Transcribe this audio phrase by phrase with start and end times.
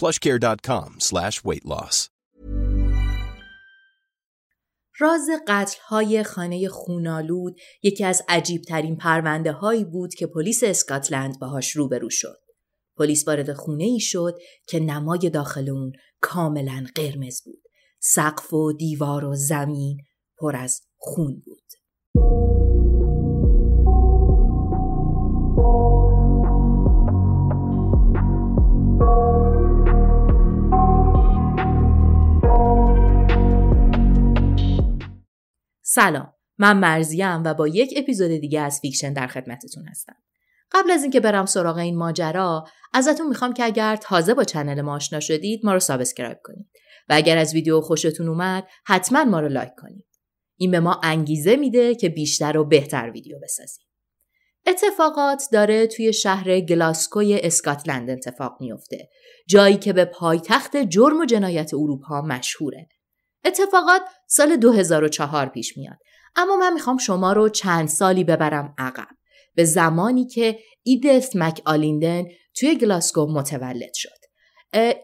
[0.00, 2.10] plushcare.com slash weight loss.
[4.98, 11.38] راز قتل های خانه خونالود یکی از عجیب ترین پرونده هایی بود که پلیس اسکاتلند
[11.38, 12.38] باهاش روبرو شد.
[12.96, 17.62] پلیس وارد خونه ای شد که نمای داخل اون کاملا قرمز بود.
[18.00, 19.98] سقف و دیوار و زمین
[20.38, 21.63] پر از خون بود.
[35.94, 40.16] سلام من مرزیم و با یک اپیزود دیگه از فیکشن در خدمتتون هستم.
[40.72, 44.94] قبل از اینکه برم سراغ این ماجرا ازتون می‌خوام که اگر تازه با channel ما
[44.94, 46.66] آشنا شدید ما رو subscribe کنید.
[47.08, 50.06] و اگر از ویدیو خوشتون اومد حتما ما رو لایک کنید.
[50.56, 53.84] این به ما انگیزه میده که بیشتر و بهتر ویدیو بسازیم.
[54.66, 59.08] اتفاقات داره توی شهر گلاسکوی اسکاتلند اتفاق میفته.
[59.48, 62.88] جایی که به پایتخت جرم و جنایت اروپا مشهوره.
[63.44, 65.98] اتفاقات سال 2004 پیش میاد.
[66.36, 69.08] اما من می‌خوام شما رو چند سالی ببرم عقب.
[69.54, 72.24] به زمانی که ایدث مک آلیندن
[72.54, 74.24] توی گلاسکو متولد شد.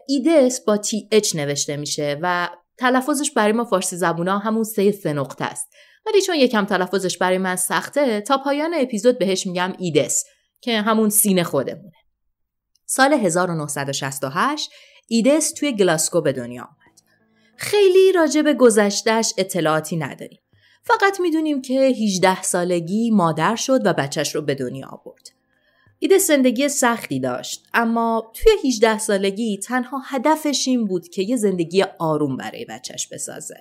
[0.07, 5.13] ایدث با تی اچ نوشته میشه و تلفظش برای ما فارسی زبونا همون سه سه
[5.13, 5.67] نقطه است.
[6.05, 10.23] ولی چون یکم تلفظش برای من سخته تا پایان اپیزود بهش میگم ایدس
[10.61, 11.97] که همون سینه خودمونه.
[12.85, 14.71] سال 1968
[15.07, 16.69] ایدس توی گلاسکو به دنیا
[17.61, 20.39] خیلی راجع به گذشتش اطلاعاتی نداریم.
[20.83, 25.29] فقط می‌دونیم که 18 سالگی مادر شد و بچهش رو به دنیا آورد.
[25.99, 31.83] ایده زندگی سختی داشت اما توی 18 سالگی تنها هدفش این بود که یه زندگی
[31.99, 33.57] آروم برای بچهش بسازه.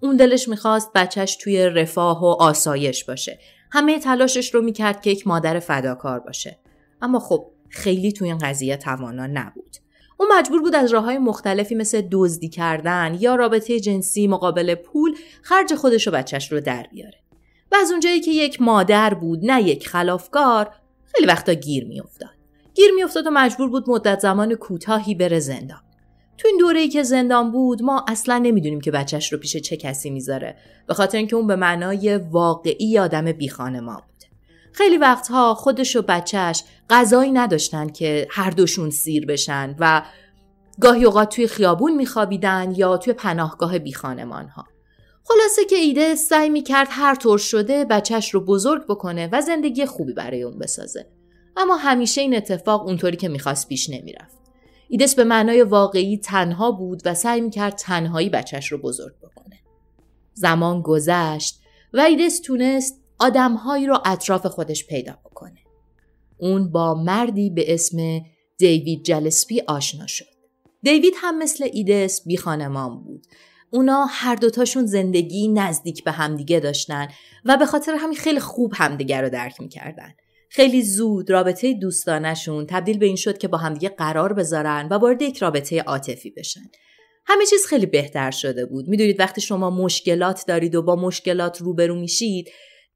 [0.00, 3.38] اون دلش می‌خواست بچهش توی رفاه و آسایش باشه.
[3.72, 6.58] همه تلاشش رو می‌کرد که یک مادر فداکار باشه.
[7.02, 9.76] اما خب خیلی توی این قضیه توانا نبود.
[10.20, 15.16] او مجبور بود از راه های مختلفی مثل دزدی کردن یا رابطه جنسی مقابل پول
[15.42, 17.18] خرج خودش و بچهش رو در بیاره.
[17.72, 20.70] و از اونجایی که یک مادر بود نه یک خلافکار
[21.04, 22.30] خیلی وقتا گیر میافتاد.
[22.74, 25.80] گیر میافتاد و مجبور بود مدت زمان کوتاهی بره زندان.
[26.38, 30.10] تو این دوره‌ای که زندان بود ما اصلا نمی‌دونیم که بچهش رو پیش چه کسی
[30.10, 30.56] می‌ذاره
[30.86, 34.09] به خاطر اینکه اون به معنای واقعی آدم بی ما بود.
[34.72, 40.02] خیلی وقتها خودش و بچهش غذایی نداشتن که هر دوشون سیر بشن و
[40.80, 44.66] گاهی اوقات توی خیابون میخوابیدن یا توی پناهگاه بیخانمان ها.
[45.24, 50.12] خلاصه که ایده سعی می‌کرد هر طور شده بچهش رو بزرگ بکنه و زندگی خوبی
[50.12, 51.06] برای اون بسازه.
[51.56, 54.38] اما همیشه این اتفاق اونطوری که می‌خواست پیش نمی‌رفت.
[54.88, 59.60] ایدس به معنای واقعی تنها بود و سعی می‌کرد تنهایی بچهش رو بزرگ بکنه.
[60.34, 61.60] زمان گذشت
[61.92, 65.58] و ایدس تونست آدمهایی رو اطراف خودش پیدا بکنه.
[66.38, 68.20] اون با مردی به اسم
[68.58, 70.24] دیوید جلسپی آشنا شد.
[70.82, 73.26] دیوید هم مثل ایدس بی خانمان بود.
[73.70, 77.08] اونا هر دوتاشون زندگی نزدیک به همدیگه داشتن
[77.44, 80.14] و به خاطر همین خیلی خوب همدیگه رو درک می‌کردن.
[80.48, 85.22] خیلی زود رابطه دوستانشون تبدیل به این شد که با همدیگه قرار بذارن و وارد
[85.22, 86.70] یک رابطه عاطفی بشن.
[87.26, 88.88] همه چیز خیلی بهتر شده بود.
[88.88, 92.48] می‌دونید وقتی شما مشکلات دارید و با مشکلات روبرو میشید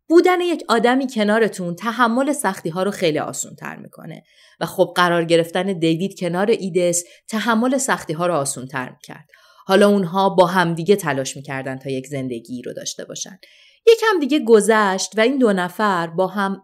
[0.08, 4.22] بودن یک آدمی کنارتون تحمل سختی ها رو خیلی آسون تر می‌کنه
[4.60, 9.28] و خب قرار گرفتن دیوید کنار ایدس تحمل سختی ها رو آسون تر می‌کرد.
[9.66, 13.38] حالا اونها با همدیگه تلاش می‌کردن تا یک زندگی رو داشته باشن.
[13.86, 16.62] یکم دیگه گذشت و این دو نفر با هم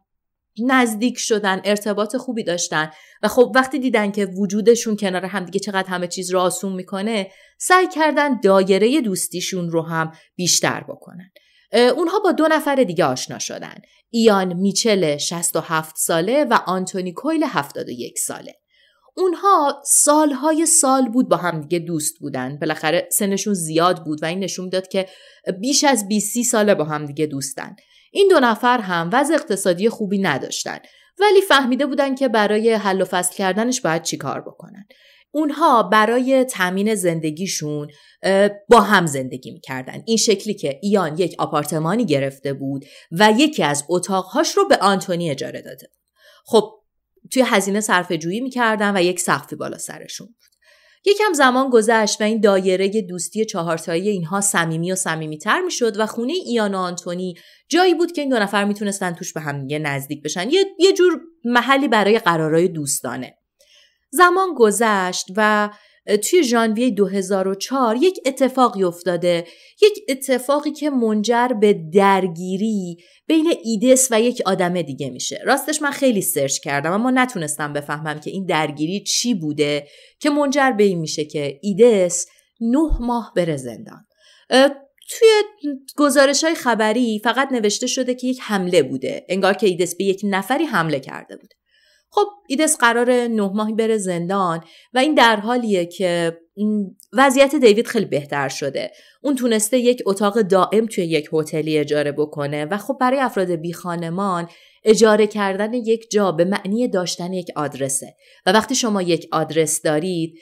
[0.66, 2.90] نزدیک شدن ارتباط خوبی داشتن
[3.22, 7.88] و خب وقتی دیدن که وجودشون کنار همدیگه چقدر همه چیز رو آسون می‌کنه سعی
[7.88, 11.30] کردن دایره دوستیشون رو هم بیشتر بکنن
[11.72, 13.74] اونها با دو نفر دیگه آشنا شدن.
[14.10, 18.56] ایان میچل 67 ساله و آنتونی کویل 71 ساله.
[19.16, 22.58] اونها سالهای سال بود با هم دیگه دوست بودن.
[22.58, 25.08] بالاخره سنشون زیاد بود و این نشون داد که
[25.60, 27.76] بیش از 20 ساله با هم دیگه دوستن.
[28.12, 30.78] این دو نفر هم وضع اقتصادی خوبی نداشتن
[31.20, 34.86] ولی فهمیده بودن که برای حل و فصل کردنش باید چیکار بکنن.
[35.32, 37.88] اونها برای تامین زندگیشون
[38.68, 40.02] با هم زندگی می‌کردن.
[40.06, 45.30] این شکلی که ایان یک آپارتمانی گرفته بود و یکی از اتاقهاش رو به آنتونی
[45.30, 45.90] اجاره داده
[46.44, 46.70] خب
[47.32, 50.36] توی هزینه صرفه جویی می‌کردن و یک سقفی بالا سرشون بود.
[51.04, 56.32] یکم زمان گذشت و این دایره دوستی چهارتایی اینها صمیمی و صمیمیتر می‌شد و خونه
[56.32, 57.34] ایان و آنتونی
[57.68, 60.50] جایی بود که این دو نفر می‌تونستن توش به هم نزدیک بشن.
[60.50, 63.36] یه, یه جور محلی برای قرارای دوستانه.
[64.10, 65.70] زمان گذشت و
[66.16, 69.46] توی ژانویه 2004 یک اتفاقی افتاده.
[69.82, 72.96] یک اتفاقی که منجر به درگیری
[73.26, 75.40] بین ایدس و یک آدم دیگه میشه.
[75.44, 79.86] راستش من خیلی سرچ کردم اما نتونستم بفهمم که این درگیری چی بوده
[80.20, 82.26] که منجر به این میشه که ایدس
[82.60, 84.06] نه ماه بره زندان.
[85.10, 85.28] توی
[85.96, 89.26] گزارش های خبری فقط نوشته شده که یک حمله بوده.
[89.28, 91.59] انگار که ایدس به یک نفری حمله کرده بوده
[92.10, 94.64] خب ایدس قرار نه ماهی بره زندان
[94.94, 96.38] و این در حالیه که
[97.12, 98.90] وضعیت دیوید خیلی بهتر شده.
[99.22, 103.72] اون تونسته یک اتاق دائم توی یک هتلی اجاره بکنه و خب برای افراد بی
[103.72, 104.48] خانمان
[104.84, 108.14] اجاره کردن یک جا به معنی داشتن یک آدرسه.
[108.46, 110.34] و وقتی شما یک آدرس دارید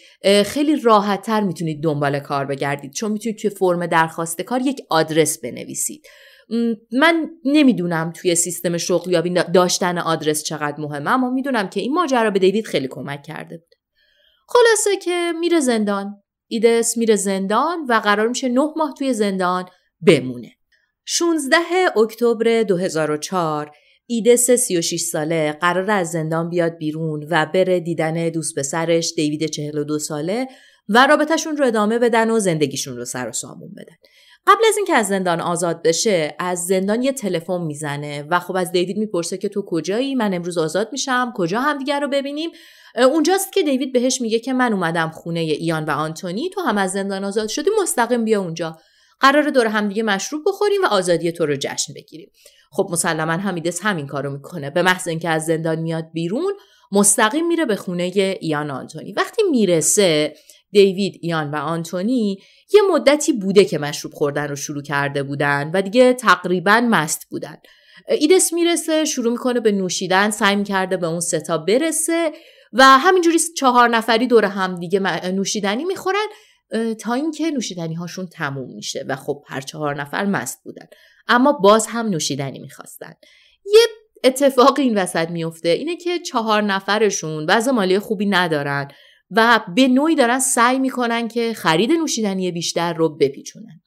[0.44, 2.92] خیلی راحت تر می‌تونید دنبال کار بگردید.
[2.92, 6.06] چون می‌تونید توی فرم درخواست کار یک آدرس بنویسید.
[6.92, 12.38] من نمی‌دونم توی سیستم شغلیابی داشتن آدرس چقدر مهمه اما می‌دونم که این ماجرا به
[12.38, 13.74] دیوید خیلی کمک کرده بود.
[14.48, 16.22] خلاصه که میره زندان.
[16.46, 19.64] ایدس میره زندان و قرار میشه نه ماه توی زندان
[20.06, 20.52] بمونه.
[21.04, 21.56] 16
[21.96, 23.70] اکتبر 2004
[24.06, 29.98] ایدس 36 ساله قرار از زندان بیاد بیرون و بره دیدن دوست پسرش دیوید 42
[29.98, 30.48] ساله
[30.88, 33.96] و رابطهشون رو ادامه بدن و زندگیشون رو سر و سامون بدن.
[34.46, 38.72] قبل از اینکه از زندان آزاد بشه از زندان یه تلفن می‌زنه و خب از
[38.72, 42.50] دیوید می‌پرسه که تو کجایی؟ من امروز آزاد میشم کجا همدیگر رو ببینیم؟
[42.96, 46.92] اونجاست که دیوید بهش میگه که من اومدم خونه ایان و آنتونی تو هم از
[46.92, 48.76] زندان آزاد شدی مستقیم بیا اونجا.
[49.20, 52.30] قرار دور همدیگه مشروب بخوریم و آزادی تو رو جشن بگیریم.
[52.70, 54.70] خب مسلما همیدس همین کارو می‌کنه.
[54.70, 56.54] به محض اینکه از زندان میاد بیرون
[56.92, 59.12] مستقیم میره به خونه ایان آنتونی.
[59.12, 60.34] وقتی می‌رسه
[60.70, 62.38] دیوید، ایان و آنتونی
[62.74, 67.56] یه مدتی بوده که مشروب خوردن رو شروع کرده بودن و دیگه تقریبا مست بودن.
[68.08, 72.32] ایدس می‌رسه شروع می‌کنه به نوشیدن سعی می‌کرده به اون ستا برسه
[72.72, 76.26] و همینجوری چهار نفری دور هم دیگه نوشیدنی می‌خورن
[77.00, 80.86] تا اینکه نوشیدنی هاشون تموم میشه و خب هر چهار نفر مست بودن.
[81.28, 83.12] اما باز هم نوشیدنی می‌خواستن.
[83.66, 83.80] یه
[84.24, 88.88] اتفاق این وسط میفته اینه که چهار نفرشون وضع مالی خوبی ندارن.
[89.30, 93.80] و به نوعی دارن سعی می‌کنن که خرید نوشیدنی بیشتر رو بپیچونن.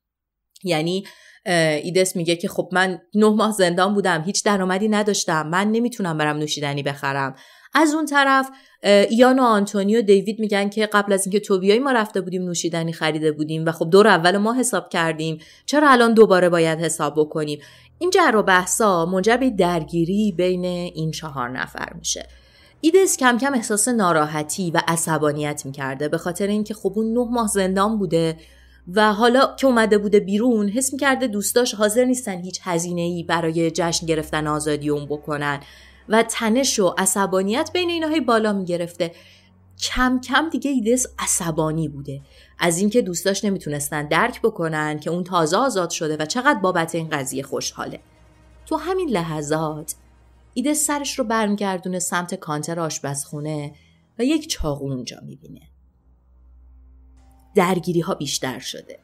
[0.63, 1.03] یعنی
[1.45, 6.37] ایدس میگه که خب من نه ماه زندان بودم هیچ درآمدی نداشتم من نمی‌تونم برم
[6.37, 7.35] نوشیدنی بخرم.
[7.73, 8.49] از اون طرف
[8.83, 12.43] ایان و آنتونی و دیوید میگن که قبل از اینکه تو بیای ما رفته بودیم
[12.43, 17.13] نوشیدنی خریده بودیم و خب دور اول ما حساب کردیم چرا الان دوباره باید حساب
[17.17, 17.59] بکنیم؟
[17.99, 22.27] این جر و بحثا منجر به درگیری بین این چهار نفر میشه.
[22.83, 26.07] ایدس کم کم احساس ناراحتی و عصبانیت می‌کرده.
[26.07, 28.37] به خاطر اینکه خب اون نه ماه زندان بوده
[28.93, 33.71] و حالا که اومده بوده بیرون حس می‌کرده دوستاش حاضر نیستن هیچ هزینه ای برای
[33.71, 35.59] جشن گرفتن آزادی اون بکنن
[36.09, 39.11] و تنش و عصبانیت بین ایناهای بالا می‌گرفته.
[39.81, 42.21] کم کم دیگه ایدس عصبانی بوده.
[42.59, 47.09] از اینکه دوستاش نمی‌تونستن درک بکنن که اون تازه آزاد شده و چقدر بابت این
[47.09, 47.99] قضیه خوشحاله.
[48.65, 49.95] تو همین لحظات
[50.53, 53.73] ایده سرش رو برمیگردونه سمت کانتر آشپزخونه
[54.19, 55.61] و یک چاقو اونجا می‌بینه.
[57.55, 58.99] درگیری ها بیشتر شده.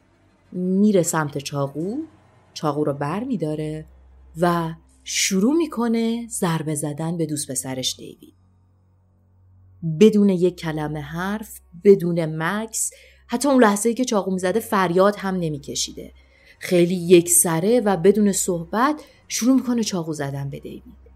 [0.52, 1.96] میره سمت چاقو،
[2.54, 3.86] چاقو رو بر میداره
[4.40, 4.74] و
[5.04, 8.34] شروع می‌کنه ضربه زدن به دوست پسرش دیوید.
[10.00, 12.90] بدون یک کلمه حرف، بدون مکس،
[13.26, 16.12] حتی اون لحظه که چاقو می‌زده فریاد هم نمیکشیده.
[16.58, 21.07] خیلی یک سره و بدون صحبت شروع می‌کنه چاقو زدن به دیوید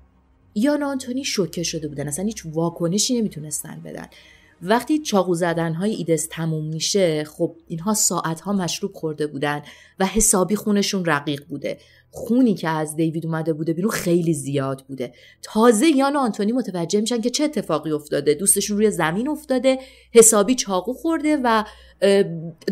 [0.53, 2.09] ایان آنتونی شوکه شده بودن.
[2.09, 4.07] اصلا هیچ واکنشی نمی‌تونستن بدن.
[4.65, 9.63] وقتی چاقو زدن های ایدس تموم میشه خب اینها ساعت ها مشروب خورده بودن
[9.99, 11.79] و حسابی خونشون رقیق بوده.
[12.11, 15.13] خونی که از دیوید اومده بوده بیرون خیلی زیاد بوده.
[15.43, 18.35] تازه یان آنتونی متوجه میشن که چه اتفاقی افتاده.
[18.35, 19.79] دوستشون روی زمین افتاده
[20.13, 21.65] حسابی چاقو خورده و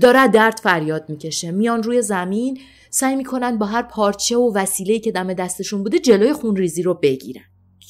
[0.00, 1.50] داره درد فریاد می‌کشه.
[1.50, 2.60] میان روی زمین
[2.90, 7.42] سعی می‌کنن با هر پارچه و وسیله‌ای که دم دستشون بوده جلوی خونریزی رو بگیرن.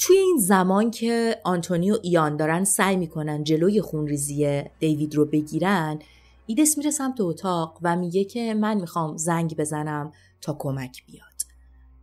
[0.03, 5.99] توی این زمان که آنتونی و ایان دارن سعی می‌کنن جلوی خونریزی دیوید رو بگیرن
[6.47, 11.25] ایدس میره سمت اتاق و میگه که من می‌خوام زنگ بزنم تا کمک بیاد.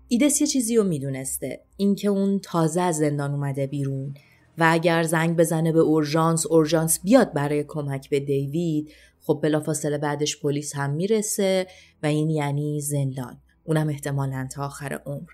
[0.08, 4.14] ایدس یه چیزی رو می‌دونسته اینکه اون تازه از زندان اومده بیرون
[4.58, 10.42] و اگر زنگ بزنه به اورژانس اورژانس بیاد برای کمک به دیوید خب بلافاصله بعدش
[10.42, 11.68] پلیس هم می‌رسه
[12.04, 13.38] و این یعنی زندان.
[13.64, 15.30] اونم احتمالا تا آخر عمر.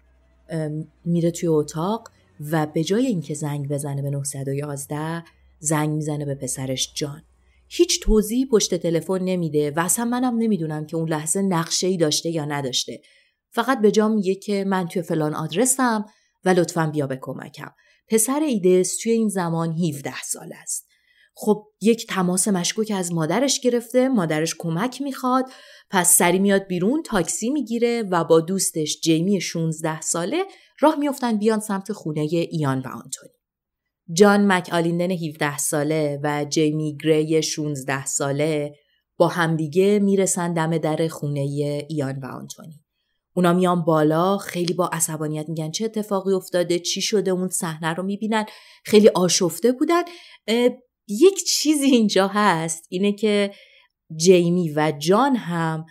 [1.06, 2.10] میره توی اتاق
[2.52, 5.24] و به جای اینکه زنگ بزنه به 911
[5.60, 7.22] زنگ می‌زنه به پسرش جان.
[7.68, 12.30] هیچ توضیحی پشت تلفن نمیده و اصلا منم نمی‌دونم که اون لحظه نقشه ای داشته
[12.30, 13.02] یا نداشته.
[13.50, 16.06] فقط به جا میگه که من توی فلان آدرسم
[16.46, 17.72] و لطفا بیا به کمکم.
[18.08, 20.93] پسر ایدس توی این زمان 17 سال است.
[21.36, 25.46] خب یک تماس مشکوک از مادرش گرفته مادرش کمک می‌خواد
[25.90, 30.46] پس سری میاد بیرون تاکسی می‌گیره و با دوستش جیمی 16 ساله
[30.80, 33.34] راه میافتن بیان سمت خونه ایان و آنتونی.
[34.14, 38.76] جان مک آلیندن 17 ساله و جیمی گری 16 ساله
[39.18, 41.40] با همدیگه می‌رسن دم در خونه
[41.90, 42.80] ایان و آنتونی.
[43.36, 48.04] اونا میان بالا خیلی با عصبانیت میگن چه اتفاقی افتاده؟ چی شده؟ اون صحنه رو
[48.04, 48.46] می‌بینن.
[48.86, 50.04] خیلی آشفته بودن.
[51.08, 53.52] یک چیزی اینجا هست اینه که
[54.16, 55.86] جیمی و جان هم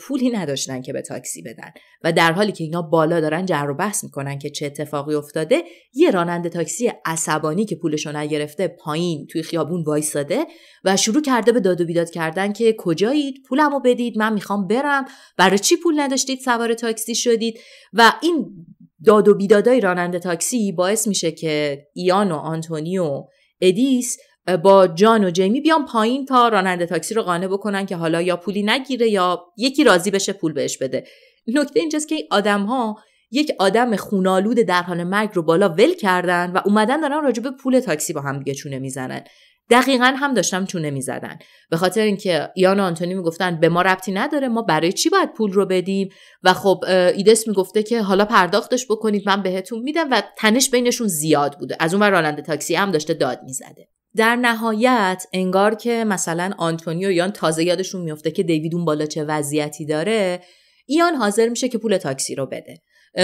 [0.00, 1.70] پولی نداشتن که به تاکسی بدن
[2.04, 5.62] و در حالی که اینا بالا دارن جر و بحث می‌کنن که چه اتفاقی افتاده
[5.92, 10.46] یه راننده تاکسی عصبانی که پولشو نگرفته پایین توی خیابون وایساده
[10.84, 15.04] و شروع کرده به داد و بیداد کردن که کجایید؟ پولمو بدید من می‌خوام برم.
[15.38, 17.58] برای چی پول نداشتید؟ سوار تاکسی شدید.
[17.92, 18.66] و این
[19.04, 23.24] داد و بیدادای راننده تاکسی باعث میشه که ایان و آنتونی و
[23.60, 24.16] ادیس
[24.62, 28.36] با جان و جیمی بیان پایین تا راننده تاکسی رو قانع بکنن که حالا یا
[28.36, 31.04] پولی نگیره یا یکی راضی بشه پول بهش بده.
[31.46, 32.96] نکته اینجاست که این آدم ها
[33.30, 37.50] یک آدم خونالود در حال مرگ رو بالا ول کردن و اومدن دارن راجع به
[37.50, 39.24] پول تاکسی با هم دیگه چونه می‌زنن.
[39.70, 41.38] دقیقا هم داشتم چونه می‌زدن.
[41.70, 45.32] به خاطر اینکه یان و آنتونی می‌گفتن به ما ربطی نداره ما برای چی باید
[45.32, 46.08] پول رو بدیم؟
[46.42, 46.84] و خب
[47.14, 51.76] ایدس می‌گفته که حالا پرداختش بکنید من بهتون میدم و تنش بینشون زیاد بوده.
[51.80, 53.88] از اون راننده تاکسی هم داشته داد می‌زده.
[54.16, 59.24] در نهایت انگار که مثلا آنتونیو یان تازه یادشون میفته که دیوید اون بالا چه
[59.24, 60.40] وضعیتی داره
[60.86, 62.82] ایان حاضر میشه که پول تاکسی رو بده.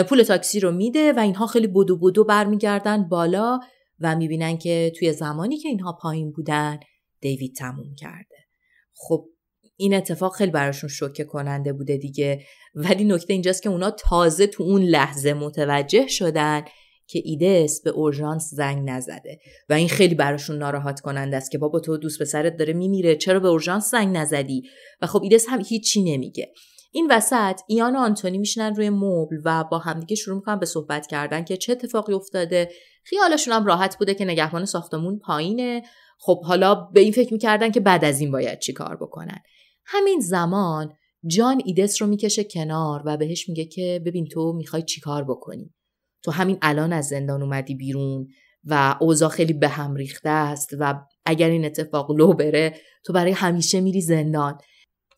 [0.08, 3.60] پول تاکسی رو میده و اینها خیلی بدو بدو برمیگردن بالا
[4.00, 6.80] و می‌بینن که توی زمانی که اینها پایین بودن
[7.20, 8.36] دیوید تموم کرده.
[8.94, 9.24] خب
[9.76, 12.44] این اتفاق خیلی براشون شوکه کننده بوده دیگه.
[12.74, 16.62] ولی نکته اینجاست که اونا تازه تو اون لحظه متوجه شدن
[17.10, 19.38] که ایدس به اورژانس زنگ نزده
[19.68, 23.40] و این خیلی براشون ناراحت کننده است که بابا تو دوست پسرت داره میمیره چرا
[23.40, 24.62] به اورژانس زنگ نزدی؟
[25.02, 26.52] و خب ایدس هم هیچی نمیگه.
[26.92, 31.06] این وسط ایان و آنتونی میشنن روی مبل و با همدیگه شروع می‌کنن به صحبت
[31.06, 32.70] کردن که چه اتفاقی افتاده.
[33.04, 35.82] خیالشون هم راحت بوده که نگهبان ساختمون پایینه.
[36.18, 39.38] خب حالا به این فکر می‌کردن که بعد از این باید چی کار بکنن.
[39.86, 40.92] همین زمان
[41.26, 45.74] جان ایدس رو می‌کشه کنار و بهش میگه که ببین تو می‌خوای چیکار بکنی؟
[46.22, 48.28] تو همین الان از زندان اومدی بیرون
[48.64, 52.74] و اوضاع خیلی به هم ریخته است و اگر این اتفاق لو بره
[53.04, 54.58] تو برای همیشه میری زندان.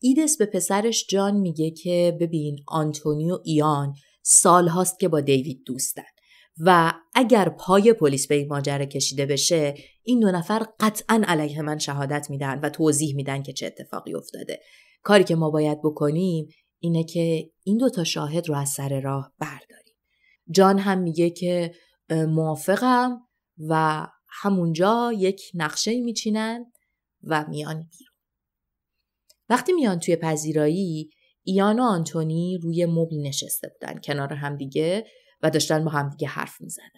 [0.01, 3.93] ایدس به پسرش جان میگه که ببین آنتونیو ایان
[4.23, 6.03] سال هاست که با دیوید دوستن
[6.57, 11.77] و اگر پای پلیس به این ماجرا کشیده بشه این دو نفر قطعا علیه من
[11.77, 14.59] شهادت میدن و توضیح میدن که چه اتفاقی افتاده.
[15.03, 16.47] کاری که ما باید بکنیم
[16.79, 19.82] اینه که این دو تا شاهد رو از سر راه برداریم.
[20.51, 21.75] جان هم میگه که
[22.09, 23.19] موافقم
[23.69, 26.71] و همونجا یک نقشه میچینن
[27.23, 28.13] و میان بیرون.
[29.49, 31.09] وقتی میان توی پذیرایی
[31.43, 35.05] ایان و آنتونی روی مبل نشسته بودن کنار همدیگه
[35.41, 36.89] و داشتن با همدیگه حرف می‌زنن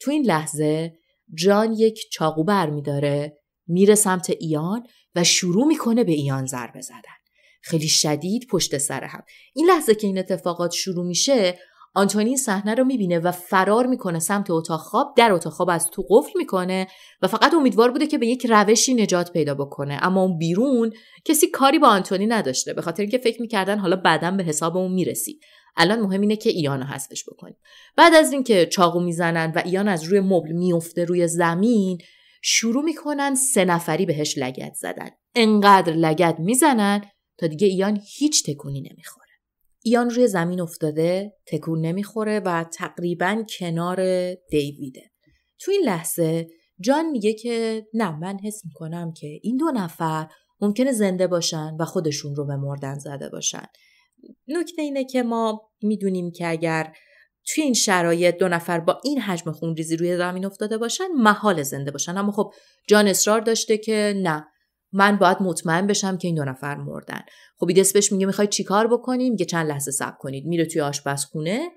[0.00, 0.98] تو این لحظه
[1.34, 7.18] جان یک چاقو بر میداره میره سمت ایان و شروع می‌کنه به ایان ضربه زدن.
[7.62, 9.22] خیلی شدید پشت سر هم.
[9.54, 11.58] این لحظه که این اتفاقات شروع میشه
[11.94, 16.06] آنتونی صحنه رو می‌بینه و فرار می‌کنه سمت اتاق خواب در اتاق خواب از تو
[16.10, 16.86] قفل می‌کنه
[17.22, 19.98] و فقط امیدوار بوده که به یک روشی نجات پیدا بکنه.
[20.02, 20.92] اما اون بیرون
[21.24, 24.92] کسی کاری با آنتونی نداشته به خاطر اینکه فکر می‌کردن حالا بعدا به حساب اون
[24.92, 25.40] می‌رسید
[25.76, 27.56] الان مهم اینه که ایان رو حذفش بکنیم.
[27.96, 31.98] بعد از اینکه چاقو می‌زنن و ایان از روی مبل میفته روی زمین
[32.42, 35.10] شروع می‌کنن سه نفری بهش لگت زدن.
[35.34, 37.02] انقدر لگت می‌زنن
[37.38, 39.27] تا دیگه ایان هیچ تکونی نمی‌خوره.
[39.84, 45.10] ایان روی زمین افتاده تکون نمی‌خوره و تقریبا کنار دیویده.
[45.60, 46.48] تو این لحظه
[46.80, 50.28] جان میگه که نه من حس می‌کنم که این دو نفر
[50.60, 53.66] ممکنه زنده باشن و خودشون رو به مردن زده باشن.
[54.48, 56.92] نکته اینه که ما می‌دونیم که اگر
[57.46, 61.90] توی این شرایط دو نفر با این حجم خونریزی روی زمین افتاده باشن محال زنده
[61.90, 62.18] باشن.
[62.18, 62.52] اما خب
[62.88, 64.46] جان اصرار داشته که نه.
[64.92, 67.20] من باید مطمئن بشم که این دو نفر مردن.
[67.56, 70.46] خب ایدس بهش میگه می‌خوای چیکار بکنیم؟ میگه چند لحظه صبر کنید.
[70.46, 71.68] میره توی آشپزخونه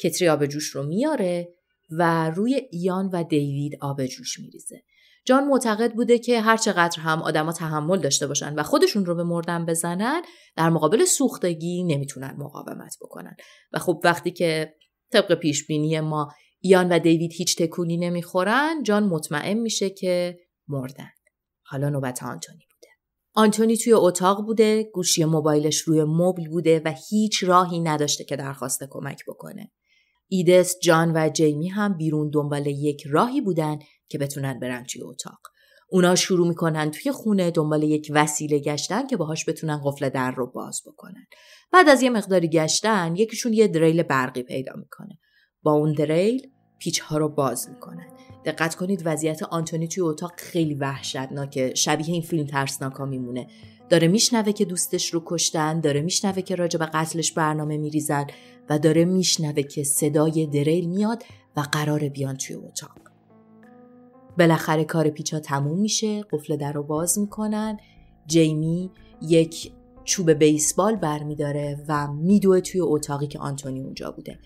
[0.00, 1.48] کتری آب جوش رو میاره
[1.90, 4.82] و روی ایان و دیوید آب جوش میریزه.
[5.24, 9.24] جان معتقد بوده که هر چقدر هم آدما تحمل داشته باشن و خودشون رو به
[9.24, 10.22] مردن بزنن
[10.56, 13.36] در مقابل سوختگی نمی‌تونن مقاومت بکنن.
[13.72, 14.74] و خب وقتی که
[15.12, 21.10] طبق پیش بینی ما ایان و دیوید هیچ تکونی نمی‌خورن جان مطمئن میشه که مردن.
[21.68, 22.92] حالا نوبت آنتونی بوده
[23.34, 28.84] آنتونی توی اتاق بوده گوشی موبایلش روی مبل بوده و هیچ راهی نداشته که درخواست
[28.90, 29.72] کمک بکنه
[30.28, 35.38] ایدس، جان و جیمی هم بیرون دنبال یک راهی بودن که بتونن برن توی اتاق.
[35.90, 40.46] اونا شروع می‌کنن توی خونه دنبال یک وسیله گشتن که باهاش بتونن قفل در رو
[40.46, 41.26] باز بکنن.
[41.72, 45.18] بعد از یه مقداری گشتن یکیشون یه دریل برقی پیدا می‌کنه.
[45.62, 48.15] با اون دریل پیچ ها رو باز می‌کنن.
[48.46, 53.46] دقت کنید وضعیت آنتونی توی اتاق خیلی وحشتناکه شبیه این فیلم ترسناکا میمونه.
[53.88, 58.26] داره میشنوه که دوستش رو کشتن داره میشنوه که راجع به قتلش برنامه میریزن
[58.70, 61.22] و داره میشنوه که صدای دریل میاد
[61.56, 62.90] و قرار بیان توی اتاق.
[64.38, 67.78] بالاخره کار پیچا تموم میشه قفل در رو باز می‌کنن.
[68.26, 68.90] جیمی
[69.22, 69.72] یک
[70.04, 74.38] چوب بیسبال برمیداره و میدوه توی اتاقی که آنتونی اونجا بوده.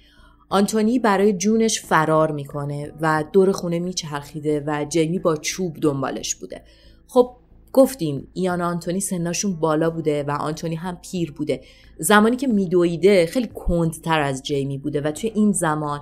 [0.50, 6.62] آنتونی برای جونش فرار می‌کنه و دور خونه میچرخیده و جیمی با چوب دنبالش بوده.
[7.08, 7.36] خب
[7.72, 11.60] گفتیم ایان آنتونی سناشون بالا بوده و آنتونی هم پیر بوده.
[11.98, 16.00] زمانی که میدویده خیلی کندتر از جیمی بوده و توی این زمان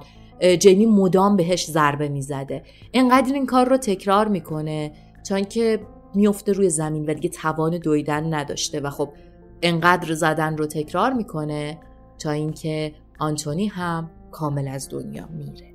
[0.58, 2.62] جیمی مدام بهش ضربه می‌زده.
[2.94, 4.92] انقدر این کار رو تکرار می‌کنه
[5.28, 5.80] تا اینکه
[6.14, 9.08] میفته روی زمین و دیگه توان دویدن نداشته و خب
[9.62, 11.78] انقدر زدن رو تکرار می‌کنه
[12.18, 15.74] تا اینکه آنتونی هم کامل از دنیا میره.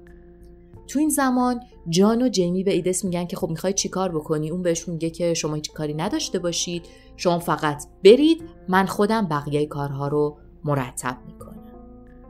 [0.87, 4.61] تو این زمان جان و جیمی به ایدس میگن که خب می‌خوای چیکار بکنی؟ اون
[4.61, 6.85] بهشون میگه که شما هیچ کاری نداشته باشید.
[7.17, 8.43] شما فقط برید.
[8.67, 11.63] من خودم بقیه کارها رو مرتب می‌کنم.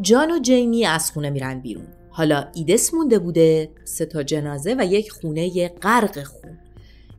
[0.01, 1.87] جان و جیمی از خونه میرن بیرون.
[2.09, 6.59] حالا ایدس مونده بوده سه تا جنازه و یک خونه غرق خون.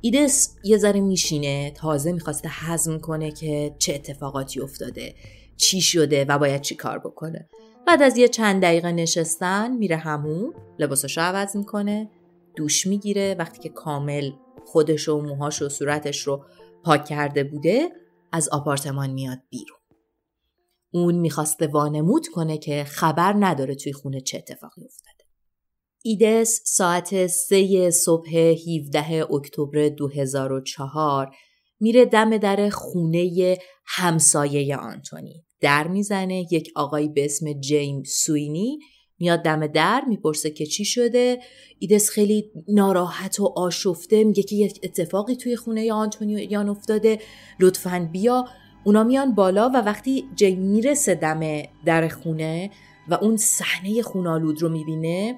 [0.00, 5.14] ایدس یه ذره میشینه تازه می‌خواسته حزم کنه که چه اتفاقاتی افتاده
[5.57, 7.48] چی شده و باید چی کار بکنه.
[7.87, 12.11] بعد از یه چند دقیقه نشستن میره همون لباساشو عوض می‌کنه
[12.57, 13.37] دوش می‌گیره.
[13.38, 14.31] وقتی که کامل
[14.66, 16.44] خودش و موهاش و صورتش رو
[16.85, 17.88] پاک کرده بوده
[18.33, 19.79] از آپارتمان میاد بیرون.
[20.92, 25.25] اون می‌خواسته وانمود کنه که خبر نداره توی خونه چه اتفاقی افتاده.
[26.03, 31.37] ایدس ساعت سه صبح 17 اکتبر 2004
[31.81, 35.44] میره دم در خونه همسایه آنتونی.
[35.64, 36.46] در می‌زنه.
[36.50, 38.79] یک آقایی به اسم جیم سوینی
[39.18, 41.38] میاد دم در می‌پرسه که چی شده.
[41.79, 47.18] ایدس خیلی ناراحت و آشفته میگه که یک اتفاقی توی خونه آنتونیان افتاده.
[47.61, 48.44] لطفا بیا.
[48.85, 52.70] اونا میان بالا و وقتی جیم می‌رسه دم در خونه
[53.09, 55.37] و اون صحنه خونالود رو می‌بینه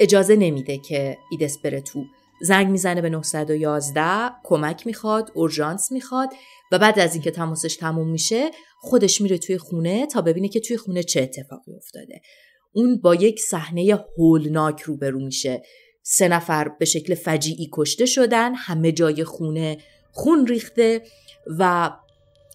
[0.00, 2.04] اجازه نمیده که ایدس بره تو
[2.40, 6.28] زنگ می‌زنه به 911 کمک می‌خواد اورژانس می‌خواد
[6.72, 10.76] و بعد از اینکه تماسش تموم میشه خودش میره توی خونه تا ببینه که توی
[10.76, 12.20] خونه چه اتفاقی افتاده.
[12.72, 15.62] اون با یک صحنه هولناک روبرو میشه.
[16.02, 19.78] سه نفر به شکل فجیعی کشته شدن همه جای خونه
[20.12, 21.02] خون ریخته
[21.58, 21.90] و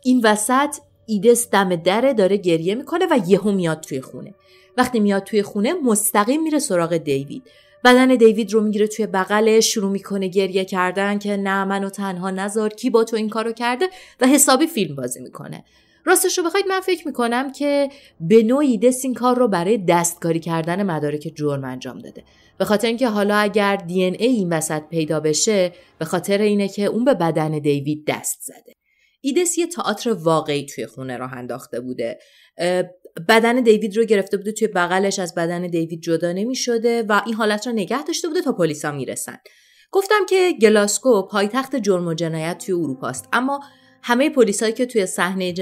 [0.04, 4.34] این وسط ایدس دم دره داره گریه می‌کنه و یهو میاد توی خونه.
[4.78, 7.44] وقتی میاد توی خونه مستقیم میره سراغ دیوید.
[7.84, 12.70] بدن دیوید رو می‌گیره توی بغلش شروع می‌کنه گریه کردن که نه منو تنها نذار
[12.70, 13.90] کی با تو این کارو کرده؟
[14.22, 15.64] و حسابی فیلم بازی می‌کنه.
[16.06, 17.90] راستش رو بخواید من فکر می‌کنم که
[18.20, 22.24] به نوعی دست این کار رو برای دستکاری کردن مدارک جرم انجام داده.
[22.58, 26.86] به خاطر اینکه حالا اگر دی ای این وسط پیدا بشه به خاطر اینه که
[26.86, 28.74] اون به بدن دیوید دست زده.
[29.22, 32.20] ایدس یه تئاتر واقعی توی خونه راه انداخته بوده.
[33.28, 37.36] بدن دیوید رو گرفته بوده توی بغلش از بدن دیوید جدا نمی شده و این
[37.36, 39.38] حالت رو نگه داشته بوده تا پلیسا می‌رسن
[39.92, 43.60] گفتم که گلاسکو پایتخت جرم و جنایت توی اروپا است اما
[44.04, 45.54] همه پلیسایی که توی صحنه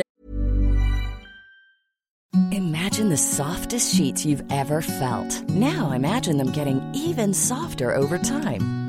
[2.51, 5.31] Imagine the softest sheets you've ever felt.
[5.49, 8.88] Now imagine them getting even softer over time.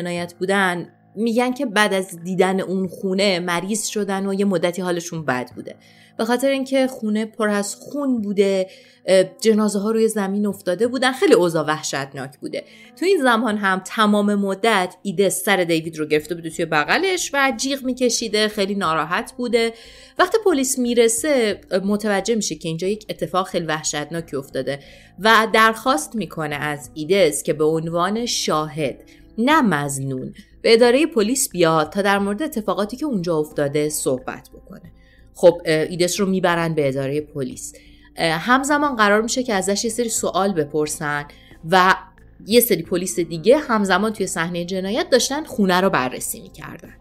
[0.00, 5.24] عنایت بودن میگن که بعد از دیدن اون خونه مریض شدن و یه مدتی حالشون
[5.24, 5.76] بد بوده.
[6.18, 8.70] به خاطر اینکه خونه پر از خون بوده
[9.40, 12.64] جنازه ها روی زمین افتاده بودن خیلی اوضاع وحشتناک بوده.
[12.96, 17.52] تو این زمان هم تمام مدت ایده سر دیوید رو گرفته بوده توی بغلش و
[17.56, 19.72] جیغ میکشیده خیلی ناراحت بوده.
[20.18, 24.78] وقتی پلیس می‌رسه متوجه میشه که اینجا یک اتفاق خیلی وحشتناکی افتاده
[25.18, 28.96] و درخواست می‌کنه از ایدس که به عنوان شاهد
[29.38, 34.92] نه مزنون به اداره پلیس بیاد تا در مورد اتفاقاتی که اونجا افتاده صحبت بکنه.
[35.34, 37.74] خب ایدس رو می‌برن به اداره پلیس.
[38.18, 41.24] همزمان قرار میشه که ازش یه سری سوال بپرسن
[41.70, 41.94] و
[42.46, 46.94] یه سری پلیس دیگه همزمان توی صحنه جنایت داشتن خونه رو بررسی می‌کردن.